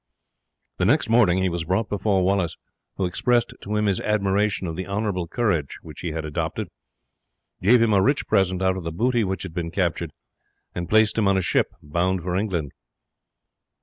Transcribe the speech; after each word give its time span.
The 0.77 0.85
next 0.85 1.09
morning 1.09 1.43
he 1.43 1.49
was 1.49 1.63
brought 1.65 1.87
before 1.87 2.23
Wallace, 2.23 2.57
who 2.97 3.05
expressed 3.05 3.53
to 3.61 3.75
him 3.75 3.85
his 3.85 3.99
admiration 3.99 4.65
of 4.65 4.75
the 4.75 4.87
honourable 4.87 5.27
course 5.27 5.67
which 5.83 5.99
he 5.99 6.09
had 6.09 6.25
adopted, 6.25 6.69
gave 7.61 7.83
him 7.83 7.93
a 7.93 8.01
rich 8.01 8.25
present 8.27 8.63
out 8.63 8.75
of 8.77 8.83
the 8.83 8.91
booty 8.91 9.23
which 9.23 9.43
had 9.43 9.53
been 9.53 9.69
captured, 9.69 10.11
and 10.73 10.89
placed 10.89 11.19
him 11.19 11.27
on 11.27 11.37
a 11.37 11.41
ship 11.43 11.67
bound 11.83 12.23
for 12.23 12.35
England. 12.35 12.71